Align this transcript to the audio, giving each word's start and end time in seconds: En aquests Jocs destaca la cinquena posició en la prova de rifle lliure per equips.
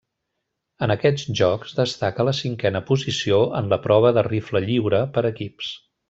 En 0.85 0.91
aquests 0.93 1.25
Jocs 1.39 1.75
destaca 1.81 2.25
la 2.31 2.35
cinquena 2.39 2.81
posició 2.89 3.41
en 3.63 3.69
la 3.75 3.79
prova 3.87 4.13
de 4.19 4.23
rifle 4.33 4.63
lliure 4.69 5.03
per 5.19 5.25
equips. 5.35 5.71